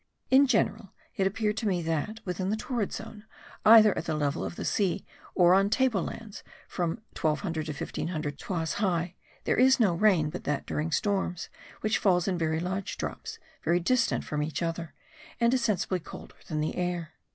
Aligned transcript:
In 0.31 0.47
general 0.47 0.93
it 1.15 1.27
appeared 1.27 1.57
to 1.57 1.67
me 1.67 1.83
that, 1.83 2.21
within 2.25 2.49
the 2.49 2.55
torrid 2.55 2.91
zone, 2.91 3.23
either 3.63 3.95
at 3.95 4.05
the 4.05 4.15
level 4.15 4.43
of 4.43 4.55
the 4.55 4.65
sea, 4.65 5.05
or 5.35 5.53
on 5.53 5.69
table 5.69 6.01
lands 6.01 6.41
from 6.67 7.03
1200 7.15 7.67
to 7.67 7.71
1500 7.71 8.39
toises 8.39 8.73
high, 8.79 9.13
there 9.43 9.57
is 9.59 9.79
no 9.79 9.93
rain 9.93 10.31
but 10.31 10.43
that 10.43 10.65
during 10.65 10.91
storms, 10.91 11.49
which 11.81 11.99
falls 11.99 12.27
in 12.27 12.39
large 12.63 12.97
drops 12.97 13.37
very 13.63 13.79
distant 13.79 14.23
from 14.23 14.41
each 14.41 14.63
other, 14.63 14.95
and 15.39 15.53
is 15.53 15.63
sensibly 15.63 15.99
colder 15.99 16.37
than 16.47 16.61
the 16.61 16.75
air. 16.77 17.11